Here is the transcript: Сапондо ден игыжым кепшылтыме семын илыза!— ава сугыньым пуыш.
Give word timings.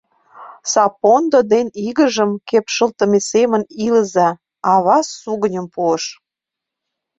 Сапондо 0.71 1.39
ден 1.53 1.67
игыжым 1.87 2.31
кепшылтыме 2.49 3.19
семын 3.31 3.63
илыза!— 3.85 4.29
ава 4.73 4.97
сугыньым 5.19 5.65
пуыш. 5.73 6.03